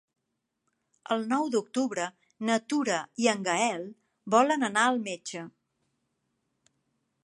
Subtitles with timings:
[1.15, 2.07] El nou d'octubre
[2.51, 3.87] na Tura i en Gaël
[4.37, 5.49] volen anar al metge.